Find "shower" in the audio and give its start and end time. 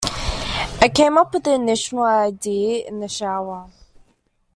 3.07-3.69